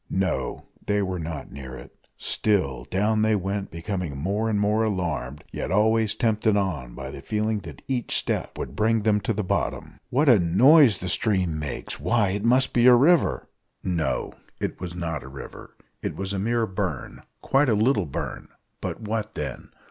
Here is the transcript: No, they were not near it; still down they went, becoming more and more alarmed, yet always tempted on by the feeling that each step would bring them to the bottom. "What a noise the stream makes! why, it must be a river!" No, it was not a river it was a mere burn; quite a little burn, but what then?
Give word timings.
No, 0.09 0.65
they 0.87 1.03
were 1.03 1.19
not 1.19 1.51
near 1.51 1.75
it; 1.77 1.95
still 2.17 2.85
down 2.89 3.21
they 3.21 3.35
went, 3.35 3.69
becoming 3.69 4.17
more 4.17 4.49
and 4.49 4.59
more 4.59 4.83
alarmed, 4.83 5.43
yet 5.51 5.69
always 5.71 6.15
tempted 6.15 6.57
on 6.57 6.95
by 6.95 7.11
the 7.11 7.21
feeling 7.21 7.59
that 7.59 7.83
each 7.87 8.17
step 8.17 8.57
would 8.57 8.75
bring 8.75 9.03
them 9.03 9.21
to 9.21 9.31
the 9.31 9.43
bottom. 9.43 9.99
"What 10.09 10.27
a 10.27 10.39
noise 10.39 10.97
the 10.97 11.07
stream 11.07 11.59
makes! 11.59 11.99
why, 11.99 12.29
it 12.29 12.43
must 12.43 12.73
be 12.73 12.87
a 12.87 12.95
river!" 12.95 13.47
No, 13.83 14.33
it 14.59 14.79
was 14.79 14.95
not 14.95 15.21
a 15.21 15.27
river 15.27 15.75
it 16.01 16.15
was 16.15 16.33
a 16.33 16.39
mere 16.39 16.65
burn; 16.65 17.21
quite 17.43 17.69
a 17.69 17.75
little 17.75 18.07
burn, 18.07 18.47
but 18.81 19.01
what 19.01 19.35
then? 19.35 19.69